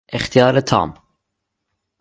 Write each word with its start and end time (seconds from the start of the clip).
اختیار 0.09 0.61
تام 0.61 0.93